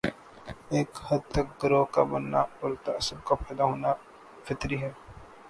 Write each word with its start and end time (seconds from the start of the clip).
ایک 0.69 0.89
حد 1.07 1.19
تک 1.31 1.47
گروہ 1.63 1.85
کا 1.93 2.03
بننا 2.03 2.41
اور 2.59 2.71
تعصب 2.83 3.23
کا 3.23 3.35
پیدا 3.35 3.63
ہونا 3.63 3.93
فطری 4.45 4.81
ہے۔ 4.81 4.91